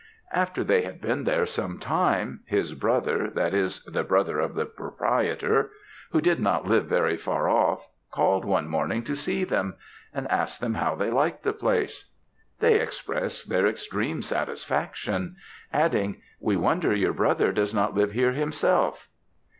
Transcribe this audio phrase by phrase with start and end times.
[0.31, 4.65] "After they had been there some time, his brother, that is, the brother of the
[4.65, 5.69] proprietor,
[6.09, 9.75] who did not live very far off, called one morning to see them;
[10.11, 12.05] and asked them how they liked the place.
[12.59, 15.35] They expressed their extreme satisfaction;
[15.71, 19.07] adding, 'We wonder your brother does not live here himself.'